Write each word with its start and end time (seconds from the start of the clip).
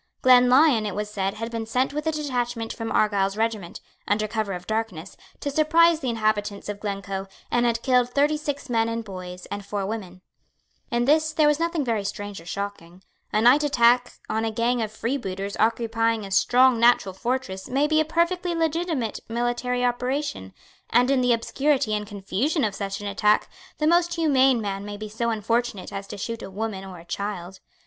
Glenlyon, 0.23 0.87
it 0.87 0.95
was 0.95 1.11
said, 1.11 1.35
had 1.35 1.51
been 1.51 1.67
sent 1.67 1.93
with 1.93 2.07
a 2.07 2.11
detachment 2.11 2.73
from 2.73 2.91
Argyle's 2.91 3.37
regiment, 3.37 3.79
under 4.07 4.27
cover 4.27 4.53
of 4.53 4.65
darkness, 4.65 5.15
to 5.41 5.51
surprise 5.51 5.99
the 5.99 6.09
inhabitants 6.09 6.67
of 6.69 6.79
Glencoe, 6.79 7.27
and 7.51 7.67
had 7.67 7.83
killed 7.83 8.09
thirty 8.09 8.35
six 8.35 8.67
men 8.67 8.89
and 8.89 9.03
boys 9.05 9.45
and 9.51 9.63
four 9.63 9.85
women. 9.85 10.21
In 10.89 11.05
this 11.05 11.31
there 11.33 11.47
was 11.47 11.59
nothing 11.59 11.85
very 11.85 12.03
strange 12.03 12.41
or 12.41 12.47
shocking. 12.47 13.03
A 13.31 13.41
night 13.41 13.63
attack 13.63 14.13
on 14.27 14.43
a 14.43 14.49
gang 14.49 14.81
of 14.81 14.91
freebooters 14.91 15.55
occupying 15.59 16.25
a 16.25 16.31
strong 16.31 16.79
natural 16.79 17.13
fortress 17.13 17.69
may 17.69 17.85
be 17.85 17.99
a 18.01 18.03
perfectly 18.03 18.55
legitimate 18.55 19.19
military 19.29 19.85
operation; 19.85 20.51
and, 20.89 21.11
in 21.11 21.21
the 21.21 21.31
obscurity 21.31 21.93
and 21.93 22.07
confusion 22.07 22.63
of 22.63 22.73
such 22.73 23.01
an 23.01 23.07
attack, 23.07 23.51
the 23.77 23.85
most 23.85 24.15
humane 24.15 24.59
man 24.61 24.83
may 24.83 24.97
be 24.97 25.07
so 25.09 25.29
unfortunate 25.29 25.93
as 25.93 26.07
to 26.07 26.17
shoot 26.17 26.41
a 26.41 26.49
woman 26.49 26.83
or 26.83 26.97
a 26.97 27.05
child. 27.05 27.59